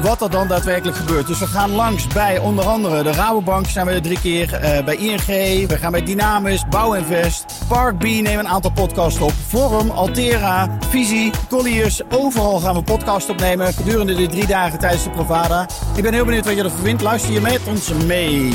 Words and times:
wat 0.00 0.22
er 0.22 0.30
dan 0.30 0.48
daadwerkelijk 0.48 0.96
gebeurt. 0.96 1.26
Dus 1.26 1.38
we 1.38 1.46
gaan 1.46 1.70
langs 1.70 2.06
bij 2.06 2.38
onder 2.38 2.64
andere 2.64 3.02
de 3.02 3.12
Rabobank 3.12 3.66
zijn 3.66 3.86
we 3.86 3.92
er 3.92 4.02
drie 4.02 4.20
keer. 4.20 4.54
eh, 4.54 4.84
bij 4.84 4.96
ING, 4.96 5.68
we 5.68 5.78
gaan 5.78 5.92
bij 5.92 6.02
Dynamis, 6.04 6.64
Bouwinvest, 6.70 7.44
Park 7.68 7.98
B 7.98 8.02
nemen 8.02 8.38
een 8.38 8.48
aantal 8.48 8.70
podcasts 8.72 9.20
op. 9.20 9.32
Forum, 9.48 9.90
Altera, 9.90 10.68
Visie, 10.88 11.30
Colliers. 11.48 12.00
Overal 12.10 12.60
gaan 12.60 12.74
we 12.74 12.82
podcasts 12.82 13.30
opnemen 13.30 13.74
gedurende 13.74 14.14
de 14.14 14.26
drie 14.26 14.46
dagen 14.46 14.78
tijdens 14.78 15.04
de 15.04 15.10
Provada. 15.10 15.66
Ik 15.96 16.02
ben 16.02 16.12
heel 16.12 16.24
benieuwd 16.24 16.44
wat 16.44 16.56
je 16.56 16.62
ervan 16.62 16.78
vindt. 16.78 17.02
Luister 17.02 17.32
je 17.32 17.40
met 17.40 17.60
ons 17.66 17.88
mee. 17.88 18.54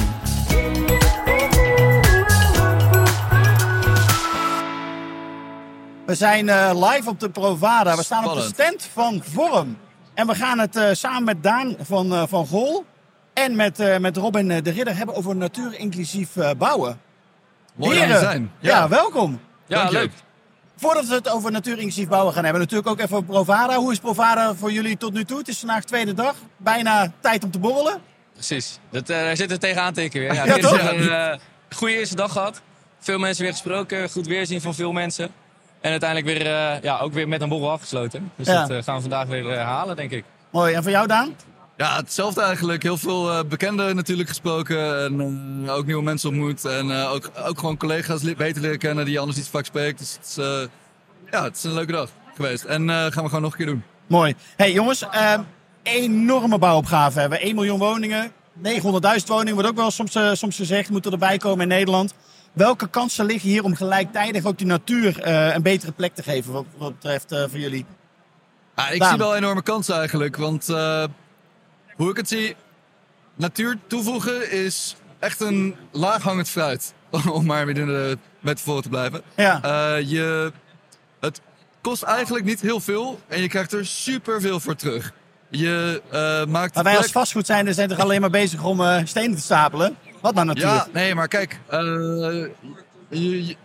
We 6.05 6.15
zijn 6.15 6.49
eh, 6.49 6.71
live 6.73 7.09
op 7.09 7.19
de 7.19 7.29
Provada. 7.29 7.95
We 7.95 8.03
staan 8.03 8.27
op 8.27 8.35
de 8.35 8.41
stand 8.53 8.89
van 8.93 9.21
Vorm. 9.33 9.77
En 10.17 10.27
we 10.27 10.35
gaan 10.35 10.59
het 10.59 10.75
eh, 10.75 10.89
samen 10.91 11.23
met 11.23 11.43
Daan 11.43 11.75
van, 11.79 12.13
eh, 12.13 12.23
van 12.27 12.47
Gol 12.47 12.85
en 13.33 13.55
met, 13.55 13.79
eh, 13.79 13.97
met 13.97 14.17
Robin 14.17 14.47
de 14.47 14.69
Ridder 14.71 14.95
hebben 14.97 15.15
over 15.15 15.35
natuurinclusief 15.35 16.35
eh, 16.37 16.49
bouwen. 16.57 16.99
Mooi 17.75 17.97
Heren, 17.99 18.13
te 18.13 18.19
zijn. 18.19 18.51
Ja. 18.59 18.87
welkom. 18.87 19.39
Ja, 19.65 19.77
Dank 19.77 19.91
je. 19.91 19.97
leuk. 19.97 20.11
Voordat 20.77 21.07
we 21.07 21.13
het 21.13 21.29
over 21.29 21.51
natuurinclusief 21.51 22.07
bouwen 22.07 22.33
gaan 22.33 22.43
hebben, 22.43 22.61
natuurlijk 22.61 22.89
ook 22.89 22.99
even 22.99 23.25
Provada. 23.25 23.75
Hoe 23.75 23.91
is 23.91 23.99
Provada 23.99 24.55
voor 24.55 24.71
jullie 24.71 24.97
tot 24.97 25.13
nu 25.13 25.23
toe? 25.25 25.37
Het 25.37 25.47
is 25.47 25.59
vandaag 25.59 25.83
tweede 25.83 26.13
dag. 26.13 26.35
Bijna 26.57 27.11
tijd 27.19 27.43
om 27.43 27.51
te 27.51 27.59
borrelen. 27.59 28.01
Precies. 28.33 28.79
Dat, 28.89 29.09
eh, 29.09 29.17
daar 29.17 29.35
zitten 29.37 29.57
we 29.59 29.63
tegenaan 29.65 29.93
teken 29.93 30.19
weer. 30.19 30.33
Ja, 30.33 30.45
Ja, 30.45 30.57
toch? 30.57 30.91
een 30.91 31.09
eh, 31.09 31.37
goede 31.75 31.93
eerste 31.93 32.15
dag 32.15 32.31
gehad. 32.31 32.61
Veel 32.99 33.19
mensen 33.19 33.43
weer 33.43 33.51
gesproken. 33.51 34.09
Goed 34.09 34.27
weerzien 34.27 34.61
van 34.61 34.73
veel 34.75 34.91
mensen. 34.91 35.29
En 35.81 35.91
uiteindelijk 35.91 36.37
weer, 36.37 36.47
eh, 36.53 36.81
ja, 36.81 36.99
ook 36.99 37.13
weer 37.13 37.27
met 37.27 37.41
een 37.41 37.49
borrel 37.49 37.71
afgesloten. 37.71 38.31
Dus 38.35 38.47
Ja. 38.47 38.61
dat 38.61 38.69
eh, 38.77 38.83
gaan 38.83 38.95
we 38.95 39.01
vandaag 39.01 39.27
weer 39.27 39.49
eh, 39.49 39.63
halen, 39.65 39.95
denk 39.95 40.11
ik. 40.11 40.23
Mooi. 40.49 40.73
En 40.73 40.83
voor 40.83 40.91
jou, 40.91 41.07
Daan? 41.07 41.35
Ja, 41.77 41.95
hetzelfde 41.95 42.41
eigenlijk. 42.41 42.83
Heel 42.83 42.97
veel 42.97 43.31
eh, 43.31 43.39
bekenden 43.43 43.95
natuurlijk 43.95 44.29
gesproken. 44.29 45.03
En 45.05 45.61
eh, 45.65 45.73
ook 45.73 45.85
nieuwe 45.85 46.03
mensen 46.03 46.29
ontmoet. 46.29 46.65
En 46.65 46.91
eh, 46.91 47.11
ook, 47.11 47.31
ook 47.45 47.59
gewoon 47.59 47.77
collega's 47.77 48.21
li- 48.21 48.35
beter 48.35 48.61
leren 48.61 48.77
kennen 48.77 49.03
die 49.05 49.13
je 49.13 49.19
anders 49.19 49.37
niet 49.37 49.47
vaak 49.47 49.65
spreekt. 49.65 49.99
Dus 49.99 50.13
het 50.13 50.25
is, 50.27 50.37
eh, 50.37 50.59
ja, 51.31 51.43
het 51.43 51.55
is 51.55 51.63
een 51.63 51.73
leuke 51.73 51.91
dag 51.91 52.09
geweest. 52.35 52.63
En 52.63 52.89
eh, 52.89 52.95
gaan 52.95 53.23
we 53.23 53.29
gewoon 53.29 53.41
nog 53.41 53.51
een 53.51 53.57
keer 53.57 53.65
doen. 53.65 53.83
Mooi. 54.07 54.35
hey, 54.55 54.71
jongens, 54.71 55.01
ehm, 55.11 55.41
enorme 55.83 56.57
bouwopgave 56.57 57.19
hebben 57.19 57.39
we. 57.39 57.45
1 57.45 57.55
miljoen 57.55 57.79
woningen, 57.79 58.31
900.000 58.53 59.27
woningen, 59.27 59.53
wordt 59.53 59.69
ook 59.69 59.75
wel 59.75 59.91
soms, 59.91 60.15
eh, 60.15 60.29
soms 60.33 60.55
gezegd, 60.55 60.89
moeten 60.89 61.11
erbij 61.11 61.37
komen 61.37 61.61
in 61.61 61.67
Nederland. 61.67 62.13
Welke 62.57 62.87
kansen 62.87 63.25
liggen 63.25 63.49
hier 63.49 63.63
om 63.63 63.75
gelijktijdig 63.75 64.45
ook 64.45 64.57
die 64.57 64.67
natuur 64.67 65.21
eh, 65.21 65.53
een 65.53 65.61
betere 65.61 65.91
plek 65.91 66.15
te 66.15 66.23
geven, 66.23 66.53
wat, 66.53 66.65
wat 66.77 66.93
betreft 66.93 67.31
eh, 67.31 67.39
voor 67.39 67.59
jullie? 67.59 67.85
Ah, 68.75 68.93
ik 68.93 68.99
Daan. 68.99 69.09
zie 69.09 69.17
wel 69.17 69.35
enorme 69.35 69.61
kansen 69.61 69.95
eigenlijk. 69.95 70.35
Want 70.35 70.69
eh, 70.69 71.03
hoe 71.95 72.09
ik 72.09 72.17
het 72.17 72.27
zie, 72.27 72.55
natuur 73.35 73.77
toevoegen 73.87 74.51
is 74.51 74.95
echt 75.19 75.41
een 75.41 75.75
laaghangend 75.91 76.49
fruit. 76.49 76.93
Om 77.31 77.45
maar 77.45 77.65
weer 77.65 77.77
in 77.77 77.85
de 77.85 78.17
metafoor 78.39 78.81
te 78.81 78.89
blijven. 78.89 79.21
Ja, 79.35 79.95
je, 79.95 80.51
het 81.19 81.41
kost 81.81 82.03
eigenlijk 82.03 82.45
niet 82.45 82.61
heel 82.61 82.79
veel 82.79 83.19
en 83.27 83.41
je 83.41 83.47
krijgt 83.47 83.73
er 83.73 83.85
superveel 83.85 84.59
voor 84.59 84.75
terug. 84.75 85.13
Je 85.49 86.01
maakt 86.49 86.75
maar 86.75 86.83
wij 86.83 86.97
als 86.97 87.11
vastgoed 87.11 87.45
zijn, 87.45 87.73
zijn 87.73 87.89
toch 87.89 87.99
alleen 87.99 88.21
maar 88.21 88.29
bezig 88.29 88.63
om 88.63 88.81
stenen 89.05 89.35
te 89.35 89.41
stapelen? 89.41 89.97
Wat 90.21 90.33
nou 90.33 90.45
natuur? 90.45 90.63
Ja, 90.65 90.87
nee, 90.93 91.15
maar 91.15 91.27
kijk. 91.27 91.59
eh, 91.67 91.79
je, 93.09 93.45
je- 93.45 93.55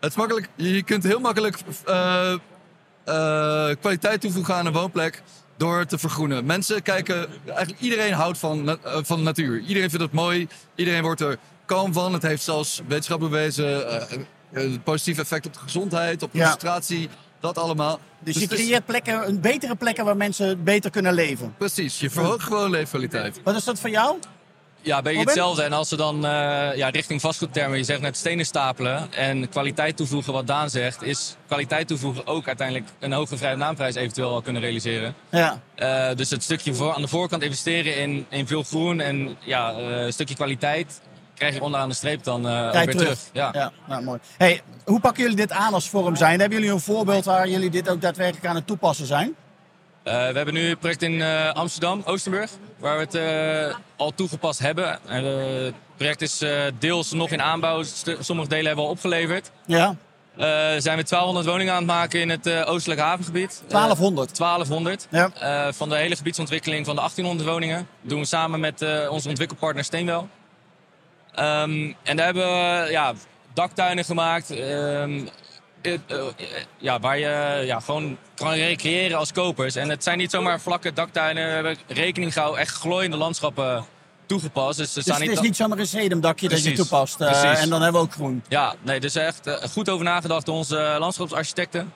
het 0.00 0.10
is 0.12 0.14
makkelijk. 0.16 0.48
Je 0.54 0.82
kunt 0.82 1.02
heel 1.02 1.20
makkelijk 1.20 1.58
eh, 1.86 2.32
eh, 3.04 3.76
kwaliteit 3.80 4.20
toevoegen 4.20 4.54
aan 4.54 4.66
een 4.66 4.72
woonplek 4.72 5.22
door 5.56 5.84
te 5.86 5.98
vergroenen. 5.98 6.44
Mensen 6.46 6.82
kijken. 6.82 7.28
Eigenlijk 7.46 7.80
iedereen 7.80 8.12
houdt 8.12 8.38
van, 8.38 8.68
eh, 8.68 8.98
van 9.02 9.22
natuur. 9.22 9.60
Iedereen 9.60 9.90
vindt 9.90 10.04
het 10.04 10.12
mooi. 10.12 10.48
Iedereen 10.74 11.02
wordt 11.02 11.20
er 11.20 11.38
kalm 11.64 11.92
van. 11.92 12.12
Het 12.12 12.22
heeft 12.22 12.42
zelfs 12.42 12.80
wetenschap 12.88 13.20
bewezen. 13.20 13.82
een 14.52 14.82
positief 14.82 15.18
effect 15.18 15.46
op 15.46 15.52
de 15.52 15.58
gezondheid, 15.58 16.22
op 16.22 16.30
Ja. 16.32 16.40
concentratie. 16.40 17.08
Dat 17.40 17.58
allemaal. 17.58 18.00
Dus 18.18 18.34
je 18.34 18.40
het 18.40 18.52
is- 18.52 18.58
creëert 18.58 18.84
plekken, 18.86 19.28
een 19.28 19.40
betere 19.40 19.74
plekken 19.74 20.04
waar 20.04 20.16
mensen 20.16 20.62
beter 20.64 20.90
kunnen 20.90 21.14
leven. 21.14 21.54
Precies, 21.58 22.00
je 22.00 22.10
verhoogt 22.10 22.42
gewoon 22.42 22.70
leefkwaliteit. 22.70 23.40
Wat 23.44 23.54
is 23.56 23.64
dat 23.64 23.80
voor 23.80 23.90
jou? 23.90 24.18
Ja, 24.84 24.96
een 24.96 25.02
beetje 25.02 25.18
Robin? 25.18 25.34
hetzelfde. 25.34 25.62
En 25.62 25.72
als 25.72 25.88
ze 25.88 25.96
dan 25.96 26.24
eh, 26.26 26.30
ja, 26.76 26.88
richting 26.88 27.20
vastgoedtermen, 27.20 27.78
je 27.78 27.84
zegt 27.84 28.00
net 28.00 28.16
stenen 28.16 28.44
stapelen 28.46 29.12
en 29.12 29.48
kwaliteit 29.48 29.96
toevoegen, 29.96 30.32
wat 30.32 30.46
Daan 30.46 30.70
zegt, 30.70 31.02
is 31.02 31.36
kwaliteit 31.46 31.88
toevoegen 31.88 32.26
ook 32.26 32.46
uiteindelijk 32.46 32.88
een 32.98 33.12
hoge 33.12 33.36
vrije 33.36 33.56
naamprijs 33.56 33.94
eventueel 33.94 34.30
al 34.30 34.42
kunnen 34.42 34.62
realiseren. 34.62 35.14
Ja, 35.30 35.60
Eh, 35.74 36.08
dus 36.16 36.30
het 36.30 36.42
stukje 36.42 36.74
voor, 36.74 36.94
aan 36.94 37.02
de 37.02 37.08
voorkant 37.08 37.42
investeren 37.42 37.96
in, 37.96 38.26
in 38.28 38.46
veel 38.46 38.62
groen 38.62 39.00
en 39.00 39.36
ja, 39.40 39.72
eh, 39.72 40.04
een 40.04 40.12
stukje 40.12 40.34
kwaliteit 40.34 41.00
krijg 41.34 41.54
je 41.54 41.62
onderaan 41.62 41.88
de 41.88 41.94
streep 41.94 42.24
dan 42.24 42.42
weer 42.42 42.70
terug. 42.72 42.96
terug. 42.96 43.18
Ja. 43.32 43.50
Ja, 43.52 43.72
nou, 43.88 44.02
mooi. 44.02 44.18
Hey, 44.36 44.60
hoe 44.84 45.00
pakken 45.00 45.22
jullie 45.22 45.36
dit 45.36 45.52
aan 45.52 45.74
als 45.74 45.88
vorm 45.88 46.16
zijn? 46.16 46.40
Hebben 46.40 46.58
jullie 46.58 46.74
een 46.74 46.80
voorbeeld 46.80 47.24
waar 47.24 47.48
jullie 47.48 47.70
dit 47.70 47.88
ook 47.88 48.00
daadwerkelijk 48.00 48.46
aan 48.46 48.54
het 48.54 48.66
toepassen 48.66 49.06
zijn? 49.06 49.34
Eh, 50.04 50.12
we 50.12 50.36
hebben 50.36 50.54
nu 50.54 50.68
een 50.68 50.78
project 50.78 51.02
in 51.02 51.22
eh, 51.22 51.52
Amsterdam, 51.52 52.02
Oostenburg, 52.04 52.50
waar 52.78 52.96
we 52.96 53.02
het 53.04 53.14
eh, 53.70 53.76
al 53.96 54.14
toegepast 54.14 54.58
hebben. 54.58 54.98
En, 55.08 55.24
het 55.64 55.74
project 55.96 56.22
is 56.22 56.42
deels 56.78 57.12
nog 57.12 57.30
in 57.30 57.42
aanbouw, 57.42 57.82
sommige 58.20 58.48
delen 58.48 58.66
hebben 58.66 58.84
we 58.84 58.90
al 58.90 58.96
opgeleverd. 58.96 59.50
Ja, 59.66 59.96
Eh, 60.36 60.44
zijn 60.78 60.96
we 60.96 61.04
1200 61.04 61.46
woningen 61.46 61.72
aan 61.72 61.78
het 61.78 61.86
maken 61.86 62.20
in 62.20 62.30
het 62.30 62.46
eh, 62.46 62.68
oostelijk 62.68 63.00
havengebied. 63.00 63.62
Eh, 63.64 63.70
1200. 63.70 64.36
1200. 64.36 65.06
Ja. 65.10 65.72
Van 65.72 65.88
de 65.88 65.96
hele 65.96 66.16
gebiedsontwikkeling 66.16 66.86
van 66.86 66.94
de 66.94 67.00
1800 67.00 67.48
woningen. 67.48 67.86
doen 68.00 68.20
we 68.20 68.26
samen 68.26 68.60
met 68.60 68.84
onze 69.08 69.28
ontwikkelpartner 69.28 69.84
Steenwel. 69.84 70.28
Ehm, 71.34 71.92
en 72.02 72.16
daar 72.16 72.24
hebben 72.24 72.44
we 72.44 72.90
ja, 72.90 73.12
daktuinen 73.52 74.04
gemaakt. 74.04 74.50
ehm, 74.50 74.60
eh, 74.60 75.02
eh, 75.02 75.20
ja, 76.78 77.00
waar 77.00 77.18
je 77.18 77.62
ja, 77.66 77.80
gewoon 77.80 78.16
kan 78.34 78.52
recreëren 78.52 79.18
als 79.18 79.32
kopers. 79.32 79.76
En 79.76 79.88
het 79.88 80.02
zijn 80.02 80.18
niet 80.18 80.30
zomaar 80.30 80.60
vlakke 80.60 80.92
daktuinen. 80.92 81.46
We 81.46 81.52
hebben 81.52 81.76
rekening 81.86 82.32
gehouden, 82.32 82.60
echt 82.60 82.74
glooiende 82.76 83.16
landschappen 83.16 83.84
toegepast. 84.26 84.78
Dus, 84.78 84.92
Dus 84.92 85.06
het 85.06 85.28
is 85.28 85.40
niet 85.40 85.56
zomaar 85.56 85.78
een 85.78 85.86
sedumdakje 85.86 86.48
dat 86.48 86.64
je 86.64 86.72
toepast. 86.72 87.20
eh, 87.20 87.62
en 87.62 87.68
dan 87.70 87.82
hebben 87.82 88.00
we 88.00 88.06
ook 88.06 88.12
groen. 88.12 88.42
Ja, 88.48 88.74
nee, 88.82 89.00
dus 89.00 89.14
echt 89.14 89.46
eh, 89.46 89.54
goed 89.70 89.88
over 89.88 90.04
nagedacht 90.04 90.46
door 90.46 90.54
onze 90.56 90.78
eh, 90.78 90.98
landschapsarchitecten. 90.98 91.92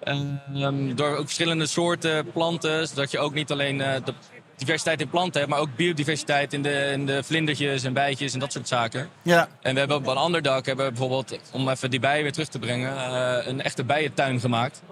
Ehm, 0.00 0.94
door 0.94 1.16
ook 1.16 1.24
verschillende 1.24 1.66
soorten 1.66 2.30
planten, 2.32 2.88
zodat 2.88 3.10
je 3.10 3.18
ook 3.18 3.34
niet 3.34 3.50
alleen 3.52 3.80
eh, 3.80 4.04
de 4.04 4.14
diversiteit 4.56 5.00
in 5.00 5.08
planten 5.08 5.40
hebt, 5.40 5.52
maar 5.52 5.60
ook 5.60 5.76
biodiversiteit 5.76 6.52
in 6.52 6.62
de, 6.62 6.90
in 6.92 7.06
de 7.06 7.22
vlindertjes 7.22 7.84
en 7.84 7.92
bijtjes 7.92 8.32
en 8.32 8.38
dat 8.38 8.52
soort 8.52 8.68
zaken. 8.68 9.08
Ja, 9.22 9.48
En 9.60 9.72
we 9.72 9.78
hebben 9.78 9.96
op 9.96 10.06
een 10.06 10.16
ander 10.16 10.42
dak, 10.42 10.66
hebben 10.66 10.84
we 10.84 10.90
bijvoorbeeld, 10.90 11.38
om 11.52 11.68
even 11.68 11.90
die 11.90 12.00
bijen 12.00 12.22
weer 12.22 12.32
terug 12.32 12.48
te 12.48 12.58
brengen, 12.58 12.96
eh, 12.96 13.46
een 13.46 13.62
echte 13.62 13.84
bijentuin 13.84 14.40
gemaakt. 14.40 14.82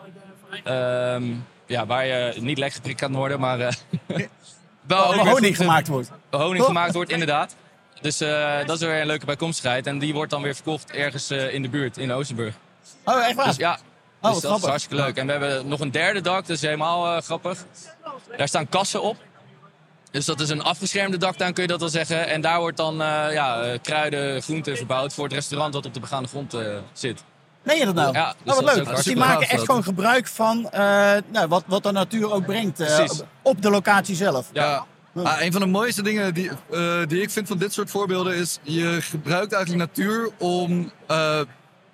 Ehm, 0.64 1.24
ja, 1.66 1.86
waar 1.86 2.06
je 2.06 2.34
niet 2.40 2.58
lek 2.58 2.72
geprikt 2.72 3.00
kan 3.00 3.12
worden, 3.12 3.40
maar 3.40 3.60
eh, 3.60 3.72
wel 4.86 5.04
ook 5.06 5.14
honing 5.14 5.36
goed, 5.36 5.48
eh, 5.48 5.56
gemaakt 5.56 5.88
wordt. 5.88 6.10
honing 6.30 6.56
Toch? 6.56 6.66
gemaakt 6.66 6.94
wordt, 6.94 7.10
inderdaad. 7.10 7.56
Dus 8.00 8.18
dat 8.66 8.70
is 8.70 8.80
weer 8.80 9.00
een 9.00 9.06
leuke 9.06 9.26
bijkomstigheid. 9.26 9.86
En 9.86 9.98
die 9.98 10.14
wordt 10.14 10.30
dan 10.30 10.42
weer 10.42 10.54
verkocht 10.54 10.90
ergens 10.90 11.30
in 11.30 11.62
de 11.62 11.68
buurt, 11.68 11.96
in 11.96 12.12
Oostenburg. 12.12 12.54
Oh, 13.04 13.24
echt 13.26 13.34
waar? 13.34 13.46
Dus 13.46 13.56
ja, 13.56 13.78
wat 14.20 14.32
dus 14.32 14.32
dat 14.32 14.34
is 14.42 14.48
grappig. 14.48 14.68
hartstikke 14.68 15.02
leuk. 15.04 15.16
En 15.16 15.26
we 15.26 15.32
hebben 15.32 15.68
nog 15.68 15.80
een 15.80 15.90
derde 15.90 16.20
dak, 16.20 16.46
dat 16.46 16.56
is 16.56 16.62
helemaal 16.62 17.20
grappig. 17.20 17.64
Daar 18.36 18.48
staan 18.48 18.68
kassen 18.68 19.02
op. 19.02 19.16
Dus 20.12 20.24
dat 20.24 20.40
is 20.40 20.48
een 20.48 20.62
afgeschermde 20.62 21.16
daktuin, 21.16 21.52
kun 21.52 21.62
je 21.62 21.68
dat 21.68 21.80
wel 21.80 21.88
zeggen. 21.88 22.26
En 22.28 22.40
daar 22.40 22.58
wordt 22.60 22.76
dan 22.76 22.92
eh, 23.02 23.32
ja, 23.32 23.62
eh, 23.62 23.78
kruiden, 23.82 24.42
groenten 24.42 24.76
verbouwd 24.76 25.14
voor 25.14 25.24
het 25.24 25.32
restaurant 25.32 25.72
dat 25.72 25.86
op 25.86 25.94
de 25.94 26.00
begaande 26.00 26.28
grond 26.28 26.54
eh, 26.54 26.76
zit. 26.92 27.24
Meen 27.62 27.78
je 27.78 27.84
dat 27.84 27.94
nou? 27.94 28.12
Ja, 28.12 28.26
dus 28.28 28.36
nou, 28.44 28.56
wat 28.56 28.66
dat 28.66 28.76
is 28.76 28.86
leuk. 28.86 28.96
Dus 28.96 29.04
die 29.04 29.16
maken 29.16 29.48
echt 29.48 29.64
gewoon 29.64 29.82
gebruik 29.84 30.26
van 30.26 30.70
eh, 30.70 30.80
nou, 31.32 31.48
wat, 31.48 31.64
wat 31.66 31.82
de 31.82 31.92
natuur 31.92 32.32
ook 32.32 32.46
brengt. 32.46 32.80
eh, 32.80 33.04
op, 33.42 33.62
de 33.62 33.70
locatie 33.70 34.14
zelf. 34.14 34.48
Ja, 34.52 34.86
Ah, 35.22 35.40
een 35.42 35.52
van 35.52 35.60
de 35.60 35.66
mooiste 35.66 36.02
dingen 36.02 36.34
die, 36.34 36.50
eh, 36.70 36.98
die 37.06 37.22
ik 37.22 37.30
vind 37.30 37.48
van 37.48 37.58
dit 37.58 37.72
soort 37.72 37.90
voorbeelden 37.90 38.34
is... 38.36 38.58
je 38.62 38.98
gebruikt 39.00 39.52
eigenlijk 39.52 39.86
natuur 39.94 40.30
om 40.38 40.92
eh, 41.06 41.40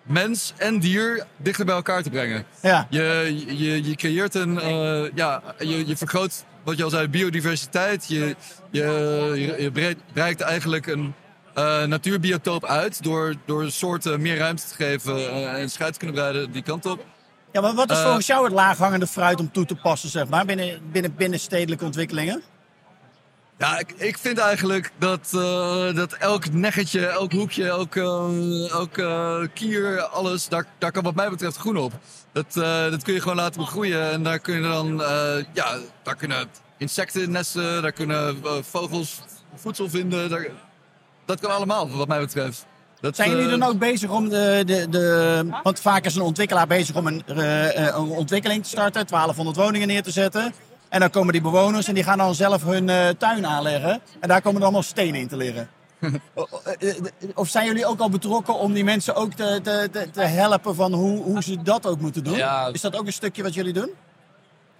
mens 0.09 0.53
en 0.57 0.79
dier 0.79 1.27
dichter 1.37 1.65
bij 1.65 1.75
elkaar 1.75 2.03
te 2.03 2.11
brengen. 2.11 2.45
Ja. 2.63 2.87
Je, 2.91 3.35
je, 3.47 3.89
je 3.89 3.95
creëert 3.95 4.35
een... 4.35 4.61
eh, 4.61 5.15
ja, 5.15 5.43
je, 5.59 5.87
je 5.87 5.97
vergroot, 5.97 6.45
wat 6.65 6.77
je 6.77 6.85
al 6.85 6.91
zei, 6.91 7.09
biodiversiteit. 7.09 8.09
Je, 8.09 8.37
je, 8.71 8.83
je, 9.55 9.97
eigenlijk 10.39 10.87
een 10.87 11.15
eh, 11.55 11.85
natuurbiotoop 11.85 12.65
uit... 12.65 13.03
Door, 13.03 13.35
door 13.45 13.71
soorten 13.71 14.21
meer 14.21 14.37
ruimte 14.37 14.67
te 14.67 14.75
geven 14.75 15.17
eh, 15.17 15.61
en 15.61 15.71
schuit 15.71 15.93
te 15.93 15.99
kunnen 15.99 16.17
breiden 16.17 16.53
die 16.53 16.63
kant 16.63 16.87
op. 16.87 17.05
Ja, 17.53 17.61
maar 17.61 17.75
wat 17.75 17.91
is 17.91 17.99
volgens 17.99 18.27
jou 18.27 18.45
het 18.45 18.53
laaghangende 18.53 19.07
fruit 19.07 19.41
om 19.41 19.53
toe 19.53 19.65
te 19.65 19.75
passen, 19.75 20.09
zeg 20.09 20.29
maar, 20.29 20.45
binnen, 20.45 20.81
binnen, 20.93 21.15
binnen 21.17 21.41
stedelijke 21.41 21.85
ontwikkelingen? 21.85 22.43
Ja, 23.59 23.79
ik, 23.79 23.93
ik 23.93 24.19
vind 24.19 24.39
eigenlijk 24.39 24.91
dat, 24.99 25.31
eh, 25.35 25.95
dat 25.95 26.13
elk 26.13 26.53
neggetje, 26.53 27.07
elk 27.07 27.33
hoekje, 27.33 27.69
elk, 27.69 27.97
elk 27.97 28.99
eh, 28.99 29.41
kier, 29.55 30.03
alles, 30.03 30.49
daar, 30.49 30.67
daar 30.79 30.93
kan 30.93 31.03
wat 31.03 31.15
mij 31.15 31.31
betreft 31.31 31.57
groen 31.57 31.77
op. 31.77 31.93
Dat, 32.33 32.53
dat 32.91 33.03
kun 33.03 33.15
je 33.15 33.21
gewoon 33.21 33.37
laten 33.37 33.61
begroeien 33.61 34.11
en 34.11 34.23
daar 34.23 34.39
kun 34.39 34.55
je 34.55 34.63
dan, 34.63 34.97
ja, 35.53 35.77
daar 36.03 36.17
kunnen 36.17 36.49
insecten 36.77 37.31
nesten, 37.31 37.83
daar 37.83 37.93
kunnen 37.93 38.37
vogels 38.65 39.21
voedsel 39.55 39.89
vinden. 39.91 40.31
Daar, 40.31 40.47
dat 41.25 41.41
kan 41.41 41.51
allemaal, 41.51 41.91
wat 41.91 42.09
mij 42.09 42.21
betreft. 42.21 42.67
Dat, 43.01 43.17
Zijn 43.17 43.31
jullie 43.31 43.49
dan 43.49 43.63
ook 43.63 43.79
bezig 43.79 44.11
om 44.11 44.29
de, 44.29 44.63
de, 44.67 44.89
de... 44.89 45.45
Want 45.63 45.81
vaak 45.81 46.05
is 46.05 46.15
een 46.15 46.23
ontwikkelaar 46.23 46.67
bezig 46.67 46.97
om 46.97 47.07
een, 47.07 47.23
een 47.87 47.95
ontwikkeling 47.95 48.63
te 48.63 48.69
starten. 48.69 49.07
1200 49.07 49.57
woningen 49.57 49.89
neer 49.89 50.03
te 50.03 50.11
zetten. 50.11 50.53
En 50.89 51.01
dan 51.01 51.11
komen 51.11 51.33
die 51.33 51.43
bewoners 51.43 51.89
en 51.89 51.95
die 51.95 52.05
gaan 52.05 52.19
dan 52.19 52.35
zelf 52.35 52.65
hun 52.65 52.89
eh, 52.89 53.09
tuin 53.09 53.47
aanleggen. 53.47 54.01
En 54.21 54.29
daar 54.29 54.41
komen 54.41 54.55
dan 54.55 54.63
allemaal 54.63 54.83
stenen 54.83 55.21
in 55.21 55.29
te 55.29 55.37
liggen. 55.37 55.69
Eh, 56.79 56.89
eh, 56.91 56.97
of 57.35 57.49
zijn 57.49 57.67
jullie 57.67 57.87
ook 57.87 58.01
al 58.01 58.11
betrokken 58.11 58.55
om 58.55 58.73
die 58.73 58.85
mensen 58.85 59.15
ook 59.15 59.33
te, 59.33 59.61
te, 59.63 59.89
te, 59.93 60.11
te 60.11 60.21
helpen 60.23 60.75
van 60.75 60.93
hoe, 60.93 61.23
hoe 61.23 61.43
ze 61.43 61.63
dat 61.63 61.87
ook 61.87 62.01
moeten 62.01 62.25
doen? 62.25 62.37
Ja. 62.37 62.69
Is 62.73 62.81
dat 62.81 62.97
ook 62.99 63.07
een 63.07 63.13
stukje 63.13 63.43
wat 63.43 63.55
jullie 63.55 63.73
doen? 63.73 63.91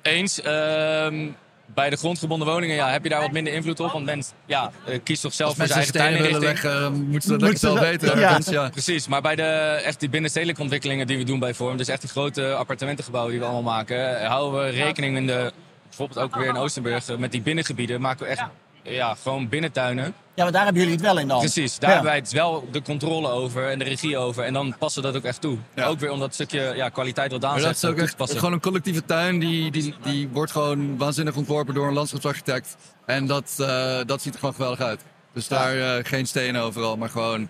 Eens. 0.03 0.41
ehm, 0.41 1.29
bij 1.75 1.91
de 1.91 1.97
grondgebonden 1.97 2.49
woningen 2.49 2.77
ja, 2.77 2.91
heb 2.91 3.03
je 3.03 3.09
daar 3.09 3.21
wat 3.21 3.33
minder 3.33 3.53
invloed 3.53 3.81
op. 3.81 3.93
Want 3.93 4.05
mensen 4.05 4.35
ja, 4.47 4.71
kiest 5.03 5.23
toch 5.23 5.33
zelf 5.35 5.57
voor 5.57 5.67
zijn 5.67 5.79
eigen 5.79 6.01
stenen 6.01 6.23
willen 6.23 6.41
leggen, 6.41 6.93
moeten 6.93 7.31
ze 7.31 7.37
dat 7.37 7.59
zelf 7.59 7.79
dat- 7.79 7.89
weten. 7.89 8.19
ja. 8.19 8.39
Ja. 8.45 8.69
Precies, 8.69 9.09
maar 9.09 9.23
bij 9.23 9.37
de, 9.37 9.43
echt 9.85 10.01
die 10.01 10.09
binnenstedelijke 10.09 10.61
ontwikkelingen 10.63 11.07
die 11.07 11.19
we 11.19 11.25
doen 11.25 11.39
bij 11.39 11.55
Vorm, 11.55 11.77
dus 11.77 11.89
echt 11.89 12.01
die 12.01 12.11
grote 12.11 12.55
appartementengebouwen 12.55 13.33
die 13.33 13.41
we 13.41 13.47
allemaal 13.47 13.75
maken, 13.75 14.27
houden 14.27 14.61
we 14.65 14.71
rekening 14.71 15.17
in 15.17 15.27
de, 15.27 15.53
bijvoorbeeld 15.89 16.19
ook 16.19 16.35
weer 16.37 16.47
in 16.49 16.57
Oostenburg, 16.57 17.19
met 17.19 17.33
die 17.33 17.43
binnengebieden, 17.43 18.01
maken 18.01 18.25
we 18.25 18.31
echt 18.31 18.43
ja, 18.83 19.15
gewoon 19.15 19.49
binnentuinen. 19.49 20.05
Ja, 20.35 20.43
maar 20.43 20.53
daar 20.53 20.65
hebben 20.65 20.83
jullie 20.83 20.97
het 20.97 21.07
wel 21.07 21.19
in 21.19 21.29
dan. 21.29 21.39
Precies, 21.39 21.79
daar 21.79 21.89
Ja. 21.91 21.95
hebben 21.95 22.13
wij 22.13 22.21
het 22.23 22.33
wel 22.33 22.69
de 22.71 22.83
controle 22.83 23.29
over 23.31 23.69
en 23.71 23.79
de 23.79 23.85
regie 23.85 24.19
over. 24.19 24.45
En 24.45 24.53
dan 24.53 24.75
passen 24.79 25.03
we 25.03 25.09
dat 25.09 25.17
ook 25.17 25.25
echt 25.25 25.41
toe. 25.41 25.59
Ja. 25.75 25.87
Ook 25.87 25.99
weer 26.01 26.11
om 26.11 26.19
dat 26.21 26.35
stukje 26.35 26.73
ja, 26.77 26.89
kwaliteit 26.89 27.33
wat 27.33 27.41
Daan 27.41 27.53
Maar 27.53 27.63
dat 27.63 27.75
is 27.75 27.85
ook 27.85 27.97
te 27.97 28.03
echt 28.03 28.33
gewoon 28.39 28.53
een 28.53 28.61
collectieve 28.61 29.05
tuin. 29.05 29.39
Die, 29.39 29.71
die, 29.71 29.95
die 30.03 30.29
wordt 30.29 30.53
gewoon 30.53 30.97
waanzinnig 30.97 31.37
ontworpen 31.37 31.75
door 31.75 31.87
een 31.87 31.95
landschapsarchitect. 31.95 32.77
En 33.07 33.27
dat, 33.27 33.55
eh, 33.59 33.99
dat 34.07 34.23
ziet 34.23 34.33
er 34.33 34.39
gewoon 34.39 34.55
geweldig 34.55 34.81
uit. 34.81 35.01
Dus 35.33 35.49
daar 35.49 35.79
eh, 35.79 36.05
geen 36.05 36.27
stenen 36.27 36.63
overal, 36.63 36.97
maar 36.97 37.09
gewoon... 37.11 37.49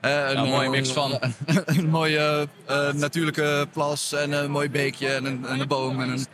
eh, 0.00 0.28
een, 0.30 0.38
een 0.38 0.48
mooie 0.48 0.68
mix 0.70 0.90
van. 0.90 1.18
een 1.66 1.88
mooie 1.88 2.48
eh, 2.66 2.92
natuurlijke 2.92 3.66
plas 3.72 4.12
en 4.12 4.32
een 4.32 4.50
mooi 4.50 4.70
beekje 4.70 5.08
en 5.08 5.24
een, 5.24 5.46
en 5.46 5.60
een 5.60 5.68
boom 5.68 6.00
en 6.00 6.08
een, 6.08 6.26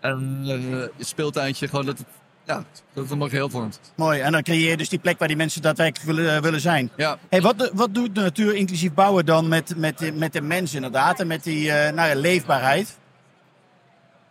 en, 0.00 0.40
eh, 0.44 0.52
een 0.52 0.90
speeltuintje. 0.98 1.68
Gewoon 1.68 1.86
dat 1.86 1.98
het, 1.98 2.06
ja, 2.44 2.54
dat 2.92 3.02
het 3.02 3.10
een 3.10 3.18
mooi 3.18 3.30
geheel 3.30 3.48
vormt. 3.50 3.80
Mooi. 3.94 4.20
En 4.20 4.32
dan 4.32 4.42
creëer 4.42 4.70
je 4.70 4.76
dus 4.76 4.88
die 4.88 4.98
plek 4.98 5.18
waar 5.18 5.28
die 5.28 5.36
mensen 5.36 5.62
daadwerkelijk 5.62 6.10
willen, 6.16 6.34
eh, 6.36 6.42
willen 6.42 6.60
zijn. 6.60 6.90
Ja, 6.96 7.18
Hey, 7.28 7.40
wat, 7.40 7.58
de- 7.58 7.70
wat 7.74 7.94
doet 7.94 8.14
de 8.14 8.20
natuur 8.20 8.54
inclusief 8.54 8.92
bouwen 8.94 9.26
dan 9.26 9.48
met, 9.48 9.76
met, 9.76 9.98
de- 9.98 10.12
met 10.12 10.32
de 10.32 10.40
mens 10.40 10.74
inderdaad? 10.74 11.20
En 11.20 11.26
met 11.26 11.44
die 11.44 11.72
eh, 11.72 11.92
nou 11.94 12.08
ja, 12.08 12.14
leefbaarheid? 12.20 12.98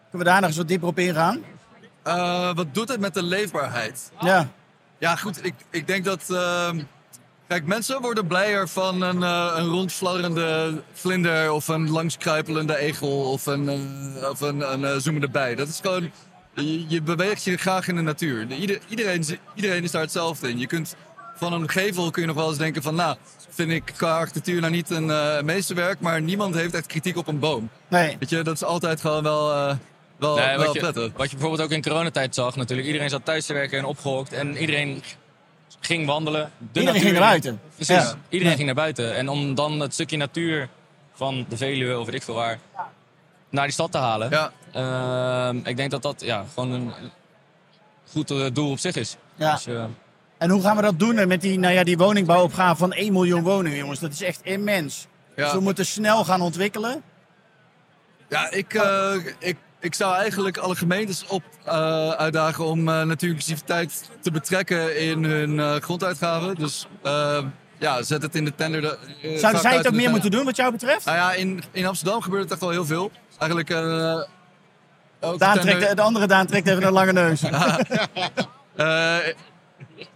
Kunnen 0.09 0.27
we 0.27 0.31
daar 0.33 0.39
nog 0.41 0.49
eens 0.49 0.57
wat 0.57 0.67
dieper 0.67 0.87
op 0.87 0.99
ingaan? 0.99 1.39
Eh, 2.03 2.53
wat 2.55 2.73
doet 2.73 2.89
het 2.89 2.99
met 2.99 3.13
de 3.13 3.23
leefbaarheid? 3.23 4.11
Ja. 4.21 4.47
Ja, 4.97 5.15
goed. 5.15 5.45
Ik, 5.45 5.53
ik 5.69 5.87
denk 5.87 6.05
dat. 6.05 6.29
ehm, 6.29 6.79
kijk, 7.49 7.65
mensen 7.65 8.01
worden 8.01 8.27
blijer 8.27 8.67
van 8.67 9.01
een, 9.01 9.23
eh, 9.23 9.53
een 9.55 9.67
rondfladderende 9.67 10.81
vlinder. 10.93 11.51
of 11.51 11.67
een 11.67 11.89
langskruipelende 11.89 12.77
egel. 12.77 13.31
of 13.31 13.45
een, 13.45 13.69
eh, 13.69 14.29
of 14.29 14.41
een, 14.41 14.73
een 14.73 14.85
eh, 14.85 14.95
zoemende 14.97 15.29
bij. 15.29 15.55
Dat 15.55 15.67
is 15.67 15.79
gewoon. 15.81 16.11
Je, 16.55 16.85
je 16.87 17.01
beweegt 17.01 17.43
je 17.43 17.57
graag 17.57 17.87
in 17.87 17.95
de 17.95 18.01
natuur. 18.01 18.51
Ieder, 18.51 18.79
iedereen, 18.89 19.25
iedereen 19.55 19.83
is 19.83 19.91
daar 19.91 20.01
hetzelfde 20.01 20.49
in. 20.49 20.59
Je 20.59 20.67
kunt 20.67 20.95
van 21.35 21.53
een 21.53 21.69
gevel 21.69 22.11
kun 22.11 22.21
je 22.21 22.27
nog 22.27 22.37
wel 22.37 22.49
eens 22.49 22.57
denken 22.57 22.81
van. 22.81 22.95
Nou, 22.95 23.17
vind 23.49 23.71
ik 23.71 23.93
qua 23.95 24.17
architectuur 24.17 24.61
nou 24.61 24.71
niet 24.71 24.89
een 24.89 25.11
meesterwerk. 25.45 25.99
maar 25.99 26.21
niemand 26.21 26.55
heeft 26.55 26.73
echt 26.73 26.85
kritiek 26.85 27.17
op 27.17 27.27
een 27.27 27.39
boom. 27.39 27.69
Nee. 27.87 28.15
Weet 28.19 28.29
je, 28.29 28.41
dat 28.41 28.55
is 28.55 28.63
altijd 28.63 29.01
gewoon 29.01 29.23
wel, 29.23 29.51
eh, 29.51 29.75
wel, 30.19 30.35
Nee, 30.35 30.57
wel 30.57 30.65
wat, 30.65 30.73
je, 30.73 30.79
prettig. 30.79 31.11
wat 31.15 31.29
je 31.29 31.35
bijvoorbeeld 31.35 31.61
ook 31.61 31.75
in 31.75 31.81
coronatijd 31.81 32.35
zag 32.35 32.55
natuurlijk. 32.55 32.87
Iedereen 32.87 33.09
zat 33.09 33.25
thuis 33.25 33.45
te 33.45 33.53
werken 33.53 33.77
en 33.77 33.85
opgehokt. 33.85 34.33
En 34.33 34.57
iedereen 34.57 35.03
ging 35.79 36.05
wandelen. 36.05 36.51
De 36.57 36.65
Iedereen 36.79 36.85
natuur 36.85 37.01
ging 37.01 37.11
naar 37.13 37.21
in. 37.35 37.41
buiten. 37.41 37.61
Precies, 37.75 37.95
Ja. 37.95 38.15
iedereen 38.29 38.49
Ja. 38.51 38.55
ging 38.55 38.65
naar 38.65 38.75
buiten. 38.75 39.15
En 39.15 39.29
om 39.29 39.55
dan 39.55 39.79
het 39.79 39.93
stukje 39.93 40.17
natuur 40.17 40.69
van 41.13 41.45
de 41.49 41.57
Veluwe 41.57 41.99
of 41.99 42.05
weet 42.05 42.15
ik 42.15 42.23
veel 42.23 42.33
waar... 42.35 42.59
naar 43.49 43.63
die 43.63 43.73
stad 43.73 43.91
te 43.91 43.97
halen. 43.97 44.29
Ja. 44.29 44.51
Ehm, 44.71 45.57
ik 45.63 45.77
denk 45.77 45.91
dat 45.91 46.01
dat 46.01 46.21
ja, 46.21 46.45
gewoon 46.53 46.71
een 46.71 46.91
goed 48.11 48.31
eh, 48.31 48.45
doel 48.53 48.71
op 48.71 48.79
zich 48.79 48.95
is. 48.95 49.15
Ja. 49.35 49.53
Dus, 49.53 49.65
eh, 49.67 49.83
En 50.37 50.49
hoe 50.49 50.61
gaan 50.61 50.75
we 50.75 50.81
dat 50.81 50.99
doen 50.99 51.27
met 51.27 51.41
die, 51.41 51.59
nou 51.59 51.73
ja, 51.73 51.83
die 51.83 51.97
woningbouwopgave 51.97 52.75
van 52.75 52.93
1 52.93 53.13
miljoen 53.13 53.43
woningen, 53.43 53.77
jongens? 53.77 53.99
Dat 53.99 54.11
is 54.11 54.21
echt 54.21 54.39
immens. 54.43 55.07
Ja. 55.35 55.43
Dus 55.43 55.53
we 55.53 55.59
moeten 55.59 55.85
snel 55.85 56.25
gaan 56.25 56.41
ontwikkelen. 56.41 57.03
Ja, 58.29 58.51
ik, 58.51 58.73
eh, 58.73 59.15
ik, 59.39 59.57
ik 59.79 59.93
zou 59.93 60.15
eigenlijk 60.15 60.57
alle 60.57 60.75
gemeentes 60.75 61.25
op 61.27 61.43
eh, 61.65 62.09
uitdagen 62.09 62.65
om 62.65 62.79
uh, 62.79 63.01
natuurinclusiviteit 63.01 64.09
te 64.21 64.31
betrekken 64.31 64.99
in 64.99 65.23
hun 65.23 65.59
eh, 65.59 65.75
gronduitgaven. 65.75 66.55
Dus 66.55 66.87
eh, 67.03 67.37
ja, 67.77 68.01
zet 68.01 68.21
het 68.21 68.35
in 68.35 68.45
de 68.45 68.55
tender. 68.55 68.81
De, 68.81 68.97
Zouden 69.39 69.61
zij 69.61 69.75
het 69.77 69.87
ook 69.87 69.93
meer 69.93 70.09
moeten 70.09 70.31
doen 70.31 70.45
wat 70.45 70.55
jou 70.55 70.71
betreft? 70.71 71.05
Nou 71.05 71.17
ja, 71.17 71.33
in, 71.33 71.63
in 71.71 71.85
Amsterdam 71.85 72.21
gebeurt 72.21 72.43
het 72.43 72.51
echt 72.51 72.61
al 72.61 72.69
heel 72.69 72.85
veel. 72.85 73.11
Eigenlijk. 73.37 73.69
eh 73.69 74.21
elke 75.19 75.37
Daan 75.37 75.57
tender- 75.57 75.77
trekt, 75.77 75.95
de 75.95 76.01
andere 76.01 76.27
Daan 76.27 76.45
trekt 76.45 76.67
even 76.67 76.83
een 76.83 76.91
lange 76.91 77.13
neus. 77.13 77.41
eh, 78.75 79.17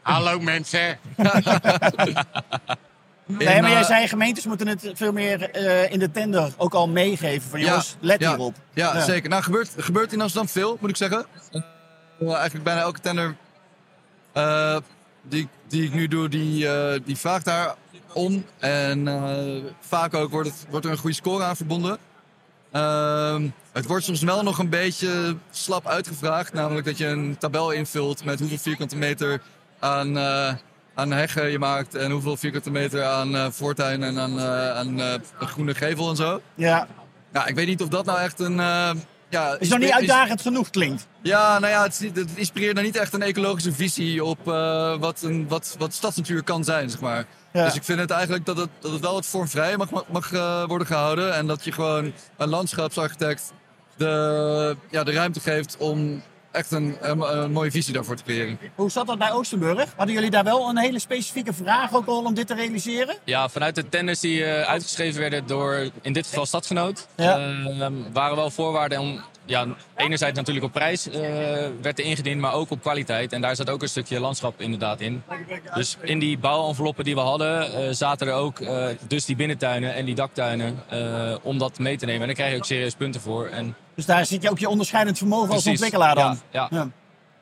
Hallo 0.01 0.39
mensen. 0.39 0.99
Nee, 3.25 3.61
maar 3.61 3.69
jij 3.69 3.79
eh, 3.79 3.85
zei 3.85 4.07
gemeentes 4.07 4.45
moeten 4.45 4.67
het 4.67 4.91
veel 4.93 5.11
meer 5.11 5.49
eh, 5.49 5.91
in 5.91 5.99
de 5.99 6.11
tender 6.11 6.53
ook 6.57 6.73
al 6.73 6.87
meegeven. 6.87 7.49
Van 7.49 7.59
jongens, 7.59 7.95
let 7.99 8.19
hierop. 8.19 8.55
Ja, 8.73 9.01
zeker. 9.01 9.29
Nou, 9.29 9.43
gebeurt, 9.43 9.71
gebeurt 9.77 10.13
in 10.13 10.21
Amsterdam 10.21 10.49
veel, 10.49 10.77
moet 10.79 10.89
ik 10.89 10.95
zeggen. 10.95 11.25
Eh, 11.51 12.33
eigenlijk 12.33 12.63
bijna 12.63 12.81
elke 12.81 12.99
tender 12.99 13.35
die, 15.21 15.47
die 15.67 15.83
ik 15.83 15.93
nu 15.93 16.07
doe, 16.07 16.29
die, 16.29 16.67
die 17.03 17.17
vraagt 17.17 17.45
daar 17.45 17.75
om. 18.13 18.45
En 18.59 19.07
vaak 19.79 20.13
ook 20.13 20.31
wordt, 20.31 20.49
het, 20.49 20.65
wordt 20.69 20.85
er 20.85 20.91
een 20.91 20.97
goede 20.97 21.15
score 21.15 21.43
aan 21.43 21.55
verbonden. 21.55 21.97
Ehm, 22.71 23.49
het 23.71 23.85
wordt 23.85 24.05
soms 24.05 24.21
wel 24.21 24.43
nog 24.43 24.59
een 24.59 24.69
beetje 24.69 25.35
slap 25.51 25.87
uitgevraagd. 25.87 26.53
Namelijk 26.53 26.85
dat 26.85 26.97
je 26.97 27.05
een 27.05 27.37
tabel 27.39 27.71
invult 27.71 28.25
met 28.25 28.39
hoeveel 28.39 28.57
vierkante 28.57 28.95
meter 28.95 29.41
aan, 29.79 30.17
aan 30.95 31.11
heggen 31.11 31.51
je 31.51 31.59
maakt. 31.59 31.95
En 31.95 32.11
hoeveel 32.11 32.37
vierkante 32.37 32.71
meter 32.71 33.03
aan 33.03 33.35
eh, 33.35 33.45
voortuin 33.51 34.03
en 34.03 34.19
aan, 34.19 34.39
eh, 34.39 34.75
aan 34.77 35.01
eh, 35.01 35.13
groene 35.39 35.75
gevel 35.75 36.09
en 36.09 36.15
zo. 36.15 36.41
Ja. 36.55 36.87
Ja, 37.33 37.45
ik 37.45 37.55
weet 37.55 37.67
niet 37.67 37.81
of 37.81 37.87
dat 37.87 38.05
nou 38.05 38.19
echt 38.19 38.39
een. 38.39 38.55
ja, 39.29 39.55
Is 39.59 39.69
nog 39.69 39.79
niet 39.79 39.87
is- 39.87 39.93
uitdagend 39.95 40.41
genoeg 40.41 40.69
klinkt. 40.69 41.07
Ja, 41.21 41.59
nou 41.59 41.71
ja, 41.73 41.83
het, 41.83 41.99
het 42.13 42.29
inspireert 42.35 42.73
nou 42.73 42.85
niet 42.85 42.95
echt 42.95 43.13
een 43.13 43.21
ecologische 43.21 43.73
visie 43.73 44.23
op 44.23 44.39
wat, 44.99 45.21
een, 45.21 45.47
wat, 45.47 45.75
wat 45.79 45.93
stadsnatuur 45.93 46.43
kan 46.43 46.63
zijn, 46.63 46.89
zeg 46.89 46.99
maar. 46.99 47.25
Ja. 47.53 47.65
Dus 47.65 47.75
ik 47.75 47.83
vind 47.83 47.99
het 47.99 48.11
eigenlijk 48.11 48.45
dat 48.45 48.57
het, 48.57 48.69
dat 48.79 48.91
het 48.91 49.01
wel 49.01 49.13
wat 49.13 49.25
vormvrij 49.25 49.77
mag, 49.77 49.89
mag, 50.11 50.29
worden 50.67 50.87
gehouden. 50.87 51.33
En 51.35 51.47
dat 51.47 51.63
je 51.63 51.71
gewoon 51.71 52.13
een 52.37 52.49
landschapsarchitect 52.49 53.53
de, 53.97 54.75
ja, 54.89 55.03
de 55.03 55.11
ruimte 55.11 55.39
geeft 55.39 55.75
om 55.77 56.21
echt 56.53 56.71
een, 56.71 56.97
een, 57.01 57.37
een 57.37 57.51
mooie 57.51 57.71
visie 57.71 57.93
daarvoor 57.93 58.15
te 58.15 58.23
creëren. 58.23 58.59
Hoe 58.75 58.91
zat 58.91 59.07
dat 59.07 59.17
bij 59.17 59.31
Oostenburg? 59.31 59.89
Hadden 59.95 60.15
jullie 60.15 60.29
daar 60.29 60.43
wel 60.43 60.69
een 60.69 60.77
hele 60.77 60.99
specifieke 60.99 61.53
vraag 61.53 61.93
ook 61.93 62.05
al 62.07 62.23
om 62.23 62.33
dit 62.33 62.47
te 62.47 62.55
realiseren? 62.55 63.15
Ja, 63.23 63.49
vanuit 63.49 63.75
de 63.75 63.89
tenders 63.89 64.19
die 64.19 64.45
eh, 64.45 64.61
uitgeschreven 64.69 65.19
werden 65.21 65.47
door 65.47 65.89
in 66.01 66.13
dit 66.13 66.27
geval 66.27 66.45
Stadgenoot, 66.45 67.07
Ja. 67.15 67.37
eh, 67.79 67.87
waren 68.13 68.35
wel 68.35 68.49
voorwaarden 68.49 68.99
om, 68.99 69.21
ja, 69.45 69.67
enerzijds 69.95 70.37
natuurlijk 70.37 70.65
op 70.65 70.71
prijs 70.71 71.09
eh, 71.09 71.21
werd 71.81 71.99
er 71.99 72.05
ingediend, 72.05 72.41
maar 72.41 72.53
ook 72.53 72.71
op 72.71 72.81
kwaliteit. 72.81 73.33
En 73.33 73.41
daar 73.41 73.55
zat 73.55 73.69
ook 73.69 73.81
een 73.81 73.89
stukje 73.89 74.19
landschap 74.19 74.61
inderdaad 74.61 75.01
in. 75.01 75.23
Dus 75.73 75.97
in 76.01 76.19
die 76.19 76.37
bouwenveloppen 76.37 77.03
die 77.03 77.15
we 77.15 77.21
hadden, 77.21 77.73
eh, 77.73 77.87
zaten 77.91 78.27
er 78.27 78.33
ook 78.33 78.59
eh, 78.59 78.85
dus 79.07 79.25
die 79.25 79.35
binnentuinen 79.35 79.93
en 79.93 80.05
die 80.05 80.15
daktuinen 80.15 80.83
eh, 80.89 81.35
om 81.41 81.57
dat 81.57 81.79
mee 81.79 81.97
te 81.97 82.05
nemen. 82.05 82.21
En 82.21 82.27
daar 82.27 82.35
krijg 82.35 82.51
je 82.51 82.57
ook 82.57 82.65
serieus 82.65 82.95
punten 82.95 83.21
voor. 83.21 83.47
En 83.47 83.75
Dus 83.95 84.05
daar 84.05 84.25
zit 84.25 84.41
je 84.41 84.49
ook 84.49 84.59
je 84.59 84.69
onderscheidend 84.69 85.17
vermogen 85.17 85.53
als 85.53 85.67
ontwikkelaar 85.67 86.15
dan. 86.15 86.39
ja, 86.51 86.67
ja. 86.71 86.89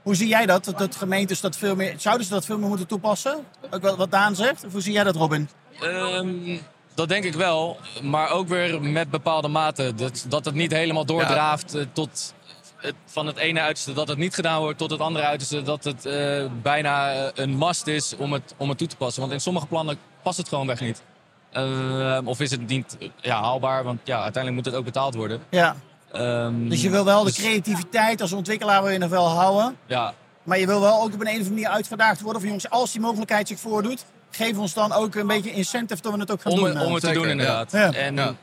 Hoe 0.02 0.16
zie 0.16 0.28
jij 0.28 0.46
dat? 0.46 0.74
dat? 0.78 0.96
Gemeentes 0.96 1.42
dat 1.42 1.58
veel 1.58 1.76
meer. 1.76 1.94
Zouden 1.98 2.26
ze 2.26 2.34
dat 2.34 2.46
veel 2.46 2.58
meer 2.58 2.68
moeten 2.68 2.88
toepassen? 2.88 3.46
Ook 3.70 3.82
wat, 3.82 3.98
wat 3.98 4.12
Daan 4.12 4.36
zegt? 4.36 4.66
Of 4.66 4.72
hoe 4.72 4.82
zie 4.82 4.94
jij 4.94 5.04
dat, 5.04 5.16
Robin? 5.16 5.50
Ehm, 5.80 6.58
dat 6.94 7.10
denk 7.10 7.24
ik 7.24 7.34
wel, 7.34 7.78
maar 8.02 8.30
ook 8.30 8.48
weer 8.48 8.82
met 8.82 9.10
bepaalde 9.10 9.48
mate. 9.48 9.94
Dat, 9.96 10.26
dat 10.28 10.46
het 10.46 10.56
niet 10.56 10.72
helemaal 10.72 11.06
doordraaft 11.06 11.76
eh, 11.76 11.86
tot 11.94 12.34
het, 12.78 12.96
van 13.06 13.28
het 13.28 13.38
ene 13.38 13.60
uiterste 13.60 13.94
dat 13.94 14.08
het 14.08 14.18
niet 14.18 14.36
gedaan 14.36 14.60
wordt, 14.60 14.78
tot 14.78 14.92
het 14.92 15.00
andere 15.00 15.26
uiterste 15.26 15.62
dat 15.62 15.84
het 15.84 16.06
eh, 16.06 16.46
bijna 16.62 17.14
eh, 17.14 17.30
een 17.34 17.58
must 17.58 17.88
is 17.88 18.16
om 18.16 18.34
het, 18.34 18.54
om 18.58 18.70
het 18.70 18.78
toe 18.78 18.88
te 18.88 18.96
passen. 18.96 19.22
Want 19.22 19.34
in 19.34 19.42
sommige 19.42 19.68
plannen 19.68 19.98
past 20.22 20.38
het 20.38 20.48
gewoon 20.48 20.68
weg 20.68 20.80
niet. 20.80 21.02
Ehm, 21.52 22.28
of 22.28 22.40
is 22.40 22.52
het 22.52 22.68
niet 22.68 22.98
ja, 23.22 23.42
haalbaar, 23.42 23.84
want 23.84 24.00
ja, 24.04 24.22
uiteindelijk 24.22 24.56
moet 24.56 24.66
het 24.66 24.76
ook 24.76 24.86
betaald 24.86 25.16
worden. 25.16 25.42
Ja. 25.50 25.76
Ehm, 26.12 26.70
Dus 26.70 26.82
je 26.82 26.90
wil 26.90 27.06
wel 27.06 27.24
de 27.24 27.26
dus- 27.26 27.38
creativiteit 27.40 28.22
als 28.22 28.32
ontwikkelaar 28.32 28.84
wil 28.84 28.92
je 28.92 28.98
nog 28.98 29.10
wel 29.10 29.28
houden. 29.28 29.78
Ja, 29.86 30.14
Maar 30.44 30.60
je 30.60 30.66
wil 30.66 30.82
wel 30.82 31.02
ook 31.02 31.14
op 31.14 31.20
een, 31.22 31.28
een 31.28 31.28
of 31.28 31.32
andere 31.34 31.50
manier 31.50 31.68
uitgedaagd 31.68 32.22
worden. 32.22 32.42
Van 32.42 32.50
jongens, 32.50 32.70
als 32.70 32.92
die 32.92 33.02
mogelijkheid 33.02 33.48
zich 33.48 33.60
voordoet, 33.60 34.06
geef 34.32 34.58
ons 34.58 34.74
dan 34.74 34.92
ook 34.92 35.16
een 35.16 35.28
beetje 35.28 35.52
incentive 35.52 36.02
dat 36.02 36.14
we 36.14 36.20
het 36.20 36.32
ook 36.32 36.42
gaan 36.42 36.52
Om, 36.52 36.58
doen. 36.58 36.68
het- 36.68 36.78
eh. 36.78 36.86
om 36.86 36.92
het 36.94 37.02
te 37.02 37.08
Zeker, 37.08 37.22
doen, 37.22 37.32
inderdaad. 37.32 37.72
ja. 37.72 37.92
En 37.94 38.16
Ja. 38.16 38.36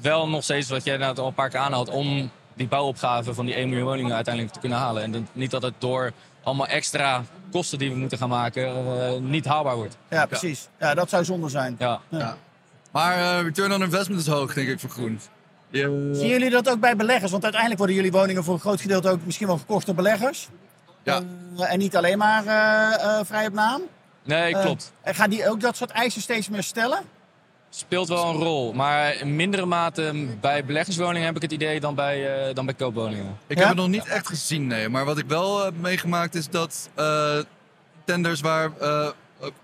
wel 0.00 0.28
nog 0.28 0.42
steeds 0.42 0.68
wat 0.68 0.84
jij 0.84 0.96
net 0.96 1.18
al 1.18 1.26
een 1.26 1.34
paar 1.34 1.48
keer 1.48 1.60
aanhaalt, 1.60 1.88
om 1.88 2.30
die 2.54 2.68
bouwopgave 2.68 3.34
van 3.34 3.46
die 3.46 3.56
1 3.58 3.68
miljoen 3.68 3.86
woningen 3.86 4.14
uiteindelijk 4.14 4.54
te 4.54 4.60
kunnen 4.60 4.78
halen. 4.78 5.02
En 5.02 5.28
niet 5.32 5.50
dat 5.50 5.62
het 5.62 5.74
door 5.78 6.12
allemaal 6.42 6.66
extra 6.66 7.22
kosten 7.52 7.78
die 7.78 7.90
we 7.90 7.96
moeten 7.96 8.18
gaan 8.18 8.28
maken, 8.28 8.66
eh, 8.66 9.12
niet 9.20 9.44
haalbaar 9.46 9.76
wordt. 9.76 9.96
Ja, 10.10 10.26
precies. 10.26 10.68
Ja, 10.78 10.94
dat 10.94 11.08
zou 11.10 11.24
zonde 11.24 11.48
zijn. 11.48 11.76
Ja. 11.78 12.00
Maar 12.90 13.16
eh, 13.16 13.42
return 13.42 13.72
on 13.72 13.82
investment 13.82 14.20
is 14.20 14.26
hoog, 14.26 14.54
denk 14.54 14.68
ik, 14.68 14.80
voor 14.80 14.90
groen. 14.90 15.20
Zien 15.72 16.26
jullie 16.26 16.50
dat 16.50 16.68
ook 16.70 16.80
bij 16.80 16.96
beleggers? 16.96 17.30
Want 17.30 17.42
uiteindelijk 17.42 17.78
worden 17.80 17.96
jullie 17.98 18.12
woningen 18.12 18.44
voor 18.44 18.54
een 18.54 18.60
groot 18.60 18.80
gedeelte 18.80 19.08
ook 19.10 19.24
misschien 19.24 19.46
wel 19.46 19.58
gekocht 19.58 19.86
door 19.86 19.94
beleggers. 19.94 20.48
ja. 21.02 21.20
Eh, 21.58 21.72
en 21.72 21.78
niet 21.78 21.96
alleen 21.96 22.18
maar 22.18 22.46
eh, 22.46 23.18
eh, 23.18 23.24
vrij 23.26 23.46
op 23.46 23.52
naam. 23.52 23.80
Nee, 24.22 24.54
Eh, 24.54 24.62
klopt. 24.62 24.92
en 25.02 25.14
gaan 25.14 25.30
die 25.30 25.48
ook 25.48 25.60
dat 25.60 25.76
soort 25.76 25.90
eisen 25.90 26.22
steeds 26.22 26.48
meer 26.48 26.62
stellen? 26.62 27.02
Speelt 27.70 28.08
wel 28.08 28.28
een 28.28 28.36
rol, 28.36 28.72
maar 28.72 29.14
in 29.14 29.36
mindere 29.36 29.66
mate 29.66 30.26
bij 30.40 30.64
beleggerswoningen 30.64 31.26
heb 31.26 31.36
ik 31.36 31.42
het 31.42 31.52
idee 31.52 31.80
dan 31.80 31.94
bij, 31.94 32.46
eh, 32.48 32.54
dan 32.54 32.64
bij 32.64 32.74
koopwoningen. 32.74 33.38
Ik 33.46 33.56
Ja? 33.56 33.60
heb 33.60 33.68
het 33.68 33.78
nog 33.78 33.88
niet 33.88 34.06
echt 34.06 34.26
gezien, 34.26 34.66
nee. 34.66 34.88
Maar 34.88 35.04
wat 35.04 35.18
ik 35.18 35.26
wel 35.26 35.64
heb 35.64 35.74
meegemaakt 35.76 36.34
is 36.34 36.48
dat 36.48 36.90
eh, 36.94 37.38
tenders 38.04 38.40
waar 38.40 38.70
eh, 38.80 39.08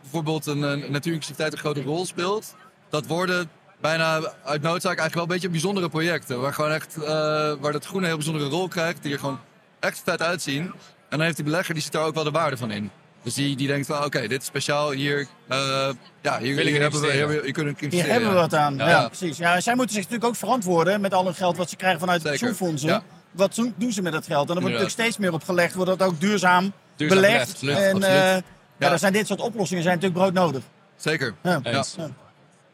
bijvoorbeeld 0.03 0.47
een, 0.47 0.63
een 0.63 0.95
een 0.95 1.57
grote 1.59 1.83
rol 1.83 2.07
speelt, 2.07 2.55
dat 2.89 3.07
worden 3.07 3.51
bijna 3.81 4.21
uit 4.45 4.63
noodzaak 4.63 4.99
eigenlijk 4.99 5.15
wel 5.15 5.23
een 5.23 5.29
beetje 5.29 5.49
bijzondere 5.49 5.89
projecten. 5.89 6.41
Waar 6.41 6.55
gewoon 6.55 6.71
echt, 6.73 6.97
eh, 6.97 7.09
waar 7.61 7.73
dat 7.73 7.85
groen 7.87 8.01
een 8.01 8.07
heel 8.07 8.17
bijzondere 8.17 8.49
rol 8.49 8.69
krijgt, 8.69 9.03
die 9.03 9.13
er 9.13 9.19
gewoon 9.19 9.41
echt 9.81 10.03
vet 10.05 10.23
uitzien. 10.23 10.63
En 10.63 10.73
dan 11.09 11.21
heeft 11.21 11.37
die 11.37 11.45
belegger, 11.45 11.75
die 11.75 11.83
ziet 11.83 11.93
daar 11.93 12.05
ook 12.05 12.15
wel 12.15 12.25
de 12.25 12.31
waarde 12.31 12.57
van 12.57 12.71
in. 12.71 12.91
Dus 13.27 13.35
die, 13.35 13.57
die 13.57 13.67
denkt 13.67 13.87
van, 13.87 14.05
oké, 14.05 14.27
dit 14.29 14.41
is 14.41 14.47
speciaal, 14.47 14.91
hier, 14.91 15.27
eh, 15.49 15.89
ja, 16.23 16.39
hier, 16.39 16.59
hier 16.59 16.81
hebben 16.81 17.01
we, 17.01 17.07
investeren. 17.07 17.31
hier, 17.31 17.43
hier 17.43 17.53
kunnen 17.53 17.77
we 17.79 17.87
Hier 17.87 18.07
hebben 18.07 18.29
we 18.29 18.35
wat 18.35 18.55
aan. 18.55 18.77
Ja, 18.77 18.89
Ja. 18.89 19.07
precies. 19.09 19.37
Ja, 19.39 19.61
zij 19.61 19.75
moeten 19.75 19.95
zich 19.95 20.03
natuurlijk 20.05 20.31
ook 20.31 20.37
verantwoorden 20.39 21.01
met 21.01 21.15
al 21.15 21.25
hun 21.25 21.35
geld 21.35 21.57
wat 21.57 21.71
ze 21.71 21.77
krijgen 21.77 22.01
vanuit 22.01 22.23
de 22.23 22.29
Zeker. 22.29 22.47
pensioenfondsen. 22.47 22.89
Ja. 22.89 23.03
Wat 23.31 23.55
doen 23.55 23.75
doen 23.77 23.93
ze 23.93 24.03
met 24.03 24.13
dat 24.13 24.27
geld? 24.27 24.43
En 24.51 24.55
er 24.55 24.61
wordt 24.61 24.65
natuurlijk 24.65 24.91
steeds 24.91 25.19
meer 25.19 25.33
op 25.33 25.45
gelegd, 25.45 25.75
wordt 25.75 25.99
dat 25.99 26.09
ook 26.09 26.21
duurzaam, 26.21 26.73
Duurzaam 26.97 27.21
belegd. 27.21 27.61
belegd, 27.61 27.81
en 27.81 27.95
absoluut. 27.95 28.05
eh, 28.17 28.23
ja. 28.25 28.35
Ja. 28.79 28.89
daar 28.89 28.99
zijn 28.99 29.13
dit 29.13 29.27
soort 29.27 29.41
oplossingen 29.41 29.83
zijn 29.83 29.95
natuurlijk 29.95 30.23
broodnodig. 30.23 30.63
Zeker. 30.97 31.35
Ja. 31.43 31.61
Eens. 31.63 31.95
Ja. 31.99 32.09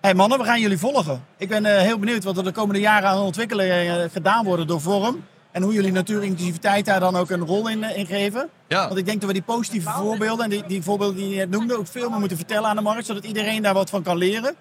Hey 0.01 0.15
mannen, 0.15 0.39
we 0.39 0.45
gaan 0.45 0.61
jullie 0.61 0.79
volgen. 0.79 1.25
Ik 1.39 1.49
ben 1.49 1.67
eh, 1.67 1.81
heel 1.83 1.99
benieuwd 1.99 2.25
wat 2.25 2.37
er 2.37 2.45
de 2.45 2.53
komende 2.53 2.81
jaren 2.81 3.09
aan 3.09 3.19
ontwikkelingen 3.19 4.11
gedaan 4.11 4.45
worden 4.45 4.67
door 4.67 4.81
Vorm. 4.81 5.25
En 5.53 5.63
hoe 5.63 5.73
jullie 5.73 5.93
natuurintensiviteit 5.93 6.85
daar 6.85 7.01
dan 7.01 7.17
ook 7.17 7.31
een 7.31 7.47
rol 7.47 7.69
in, 7.69 7.85
eh, 7.85 7.99
in 7.99 8.07
geven. 8.07 8.49
Ja. 8.69 8.87
Want 8.87 8.99
ik 8.99 9.05
denk 9.07 9.21
dat 9.21 9.29
we 9.29 9.35
die 9.35 9.43
positieve 9.43 9.91
voorbeelden 9.91 10.45
en 10.45 10.51
die, 10.51 10.65
die 10.67 10.83
voorbeelden 10.83 11.17
die 11.17 11.29
je 11.29 11.37
net 11.37 11.51
noemde 11.51 11.79
ook 11.79 11.87
veel 11.87 12.11
meer 12.11 12.19
moeten 12.19 12.37
vertellen 12.37 12.69
aan 12.69 12.77
de 12.77 12.83
markt. 12.83 13.07
Zodat 13.07 13.25
iedereen 13.25 13.63
daar 13.63 13.75
wat 13.75 13.91
van 13.91 14.03
kan 14.03 14.17
leren. 14.17 14.55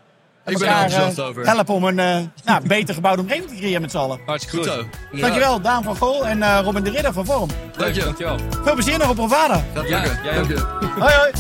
En 0.43 0.53
Ik 0.53 0.60
ben 0.60 0.67
er 0.67 0.74
enthousiast 0.74 1.17
eh, 1.17 1.25
over. 1.25 1.45
helpen 1.45 1.74
om 1.74 1.83
een 1.83 2.00
eh, 2.00 2.17
nou, 2.45 2.67
beter 2.67 2.93
gebouwde 2.93 3.21
omgeving 3.21 3.50
te 3.50 3.55
creëren 3.55 3.81
met 3.81 3.91
z'n 3.91 3.98
allen. 3.98 4.19
Hartstikke 4.25 4.57
Goed 4.57 4.75
goed. 4.75 4.86
zo. 5.12 5.17
Dankjewel, 5.19 5.62
Daan 5.62 5.83
van 5.83 5.95
Gool 5.95 6.27
en 6.27 6.43
eh, 6.43 6.60
Robin 6.63 6.83
de 6.83 6.89
Ridder 6.89 7.13
van 7.13 7.25
Vorm. 7.25 7.50
Dank 7.77 7.95
je. 7.95 8.03
Dankjewel. 8.03 8.38
Veel 8.63 8.74
plezier 8.74 8.98
nog 8.98 9.10
op 9.10 9.15
Provada. 9.15 9.63
Gaat 9.74 9.89
lukken. 9.89 10.19
jij 10.24 10.33
Dank 10.33 10.48
je. 10.48 10.60
Hoi 11.00 11.13
hoi. 11.13 11.31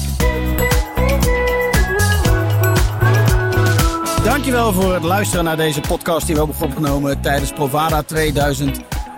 Dankjewel 4.23 4.73
voor 4.73 4.93
het 4.93 5.03
luisteren 5.03 5.43
naar 5.45 5.57
deze 5.57 5.81
podcast 5.81 6.25
die 6.25 6.35
we 6.35 6.41
hebben 6.41 6.67
opgenomen 6.67 7.21
tijdens 7.21 7.51
Provada 7.51 8.03